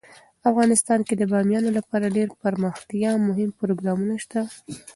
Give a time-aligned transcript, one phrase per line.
[0.49, 4.51] افغانستان کې د بامیان لپاره ډیر دپرمختیا مهم پروګرامونه شته دي.